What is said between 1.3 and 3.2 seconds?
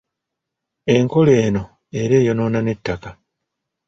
eno era eyonoona n'ettaka.